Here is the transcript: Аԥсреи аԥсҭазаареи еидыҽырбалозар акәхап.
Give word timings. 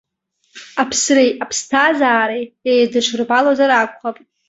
Аԥсреи 0.81 1.31
аԥсҭазаареи 1.43 2.45
еидыҽырбалозар 2.71 3.71
акәхап. 3.71 4.17